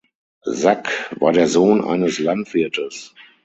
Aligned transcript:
Sack 0.55 1.15
war 1.19 1.31
der 1.31 1.45
Sohn 1.47 1.83
eines 1.85 2.17
Landwirtes. 2.17 3.13